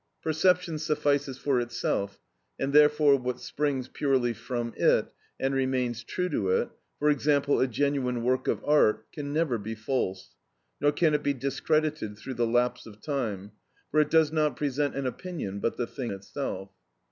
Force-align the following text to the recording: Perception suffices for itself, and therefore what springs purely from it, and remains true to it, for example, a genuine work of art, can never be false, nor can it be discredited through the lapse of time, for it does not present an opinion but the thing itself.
Perception 0.23 0.79
suffices 0.79 1.37
for 1.37 1.59
itself, 1.59 2.17
and 2.59 2.73
therefore 2.73 3.17
what 3.17 3.39
springs 3.39 3.87
purely 3.87 4.33
from 4.33 4.73
it, 4.75 5.13
and 5.39 5.53
remains 5.53 6.03
true 6.03 6.27
to 6.27 6.49
it, 6.49 6.69
for 6.97 7.11
example, 7.11 7.59
a 7.59 7.67
genuine 7.67 8.23
work 8.23 8.47
of 8.47 8.65
art, 8.65 9.05
can 9.11 9.31
never 9.31 9.59
be 9.59 9.75
false, 9.75 10.33
nor 10.79 10.91
can 10.91 11.13
it 11.13 11.21
be 11.21 11.35
discredited 11.35 12.17
through 12.17 12.33
the 12.33 12.47
lapse 12.47 12.87
of 12.87 12.99
time, 12.99 13.51
for 13.91 13.99
it 14.01 14.09
does 14.09 14.31
not 14.31 14.55
present 14.55 14.95
an 14.95 15.05
opinion 15.05 15.59
but 15.59 15.77
the 15.77 15.85
thing 15.85 16.09
itself. 16.09 16.71